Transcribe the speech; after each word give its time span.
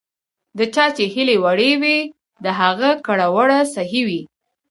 د 0.57 0.59
چا 0.73 0.85
چې 0.95 1.03
هیلې 1.13 1.37
وړې 1.43 1.71
وي، 1.81 1.99
د 2.43 2.45
هغه 2.61 2.89
کړه 3.05 3.27
ـ 3.31 3.33
وړه 3.35 3.59
صحیح 3.75 4.03
وي. 4.07 4.21